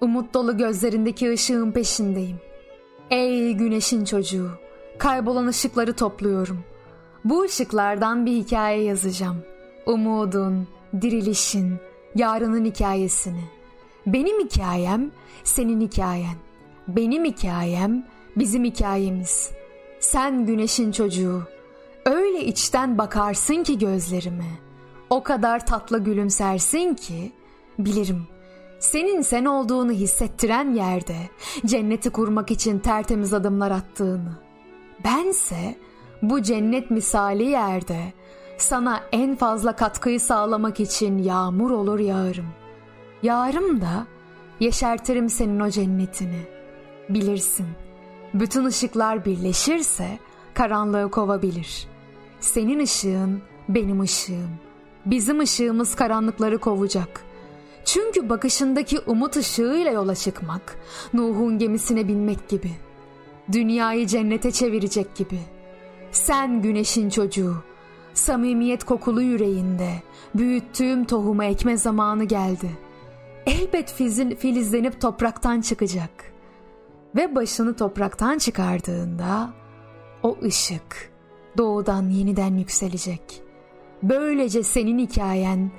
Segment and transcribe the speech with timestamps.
[0.00, 2.36] Umut dolu gözlerindeki ışığın peşindeyim.
[3.10, 4.50] Ey güneşin çocuğu,
[4.98, 6.64] kaybolan ışıkları topluyorum.
[7.24, 9.42] Bu ışıklardan bir hikaye yazacağım.
[9.86, 10.68] Umudun,
[11.00, 11.76] dirilişin,
[12.14, 13.44] yarının hikayesini.
[14.06, 15.10] Benim hikayem,
[15.44, 16.36] senin hikayen.
[16.88, 19.50] Benim hikayem, bizim hikayemiz.
[20.00, 21.42] Sen güneşin çocuğu.
[22.06, 24.50] Öyle içten bakarsın ki gözlerime.
[25.10, 27.32] O kadar tatlı gülümsersin ki
[27.78, 28.26] bilirim.
[28.80, 31.16] Senin sen olduğunu hissettiren yerde
[31.66, 34.32] cenneti kurmak için tertemiz adımlar attığını.
[35.04, 35.78] Bense
[36.22, 38.12] bu cennet misali yerde
[38.58, 42.48] sana en fazla katkıyı sağlamak için yağmur olur yağarım.
[43.22, 44.06] Yağarım da
[44.60, 46.40] yeşertirim senin o cennetini.
[47.08, 47.66] Bilirsin,
[48.34, 50.18] bütün ışıklar birleşirse
[50.54, 51.88] karanlığı kovabilir.
[52.40, 54.50] Senin ışığın benim ışığım.
[55.06, 57.27] Bizim ışığımız karanlıkları kovacak.
[57.88, 60.76] Çünkü bakışındaki umut ışığıyla yola çıkmak,
[61.14, 62.70] Nuh'un gemisine binmek gibi.
[63.52, 65.40] Dünyayı cennete çevirecek gibi.
[66.12, 67.54] Sen güneşin çocuğu,
[68.14, 69.90] samimiyet kokulu yüreğinde
[70.34, 72.70] büyüttüğüm tohumu ekme zamanı geldi.
[73.46, 76.32] Elbet fizin, filizlenip topraktan çıkacak.
[77.16, 79.50] Ve başını topraktan çıkardığında
[80.22, 81.10] o ışık
[81.58, 83.42] doğudan yeniden yükselecek.
[84.02, 85.70] Böylece senin hikayen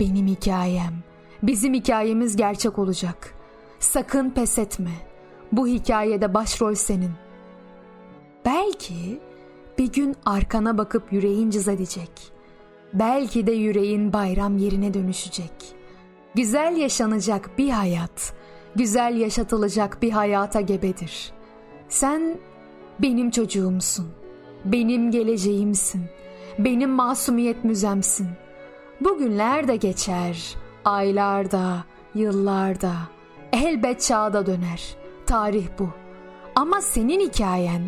[0.00, 1.03] benim hikayem,
[1.46, 3.34] bizim hikayemiz gerçek olacak.
[3.78, 4.90] Sakın pes etme.
[5.52, 7.10] Bu hikayede başrol senin.
[8.44, 9.20] Belki
[9.78, 12.10] bir gün arkana bakıp yüreğin cız edecek.
[12.92, 15.52] Belki de yüreğin bayram yerine dönüşecek.
[16.34, 18.34] Güzel yaşanacak bir hayat,
[18.76, 21.32] güzel yaşatılacak bir hayata gebedir.
[21.88, 22.38] Sen
[22.98, 24.06] benim çocuğumsun.
[24.64, 26.02] Benim geleceğimsin.
[26.58, 28.28] Benim masumiyet müzemsin.
[29.00, 30.56] Bugünler de geçer.
[30.84, 31.84] Aylarda,
[32.14, 32.92] yıllarda.
[33.52, 34.96] Elbet çağda döner.
[35.26, 35.88] Tarih bu.
[36.54, 37.82] Ama senin hikayen,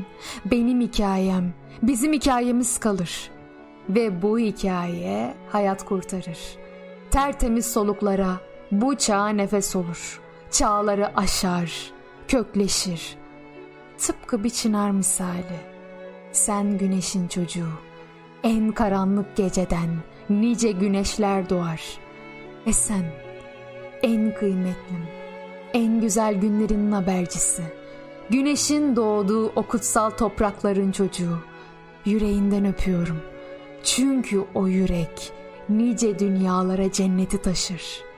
[0.45, 1.53] benim hikayem,
[1.83, 3.31] bizim hikayemiz kalır.
[3.89, 6.39] Ve bu hikaye hayat kurtarır.
[7.11, 8.41] Tertemiz soluklara
[8.73, 10.21] bu çağa nefes olur.
[10.51, 11.91] Çağları aşar,
[12.29, 13.17] kökleşir.
[13.99, 15.61] Tıpkı bir çınar misali.
[16.33, 17.73] Sen güneşin çocuğu.
[18.43, 19.89] En karanlık geceden
[20.31, 21.99] nice güneşler doğar.
[22.67, 23.05] Ve sen
[24.03, 25.07] en kıymetlim,
[25.75, 27.63] en güzel günlerinin habercisi.
[28.31, 31.39] Güneşin doğduğu o kutsal toprakların çocuğu.
[32.05, 33.21] Yüreğinden öpüyorum.
[33.85, 35.33] Çünkü o yürek
[35.69, 38.16] nice dünyalara cenneti taşır.''